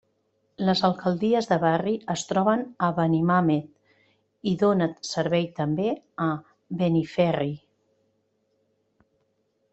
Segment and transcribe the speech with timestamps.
[0.67, 3.67] Les alcaldies de barri es troben a Benimàmet,
[4.53, 5.87] i dóna servei també
[6.27, 6.31] a
[6.81, 7.55] Beniferri.